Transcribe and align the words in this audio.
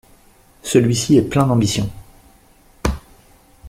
Celui-ci 0.63 1.15
est 1.15 1.21
plein 1.29 1.45
d'ambitions. 1.45 1.91